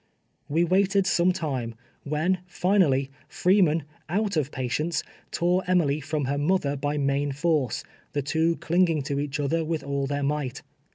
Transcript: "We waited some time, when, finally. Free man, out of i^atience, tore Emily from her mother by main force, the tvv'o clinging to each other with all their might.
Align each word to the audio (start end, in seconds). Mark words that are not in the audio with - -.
"We 0.49 0.63
waited 0.63 1.05
some 1.05 1.31
time, 1.31 1.75
when, 2.05 2.39
finally. 2.47 3.11
Free 3.27 3.61
man, 3.61 3.83
out 4.09 4.35
of 4.35 4.49
i^atience, 4.49 5.03
tore 5.29 5.63
Emily 5.67 6.01
from 6.01 6.25
her 6.25 6.39
mother 6.39 6.75
by 6.75 6.97
main 6.97 7.31
force, 7.33 7.83
the 8.13 8.23
tvv'o 8.23 8.59
clinging 8.59 9.03
to 9.03 9.19
each 9.19 9.39
other 9.39 9.63
with 9.63 9.83
all 9.83 10.07
their 10.07 10.23
might. 10.23 10.63